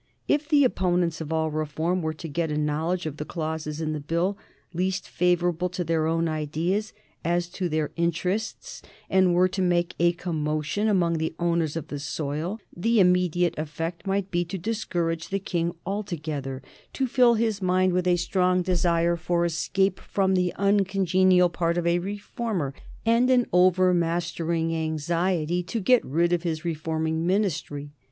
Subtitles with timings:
[0.27, 3.93] If the opponents of all reform were to get a knowledge of the clauses in
[3.93, 4.35] the Bill
[4.73, 6.91] least favorable to their own ideas
[7.23, 11.99] as to their interests, and were to make a commotion among the owners of the
[11.99, 16.63] soil, the immediate effect might be to discourage the King altogether,
[16.93, 21.85] to fill his mind with a strong desire for escape from the uncongenial part of
[21.85, 22.73] a reformer
[23.05, 27.91] and an overmastering anxiety to get rid of his reforming Ministry.